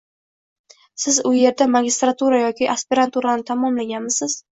Siz 1.01 1.19
u 1.31 1.33
yerda 1.39 1.67
magistratura 1.73 2.39
yoki 2.45 2.71
aspiranturani 2.77 3.47
tamomlaganmisiz? 3.51 4.31